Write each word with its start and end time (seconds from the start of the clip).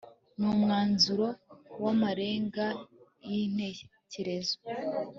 ni 0.37 0.45
umwanzuro 0.53 1.27
w'amarenga 1.83 2.65
y'intekerezo 3.29 4.55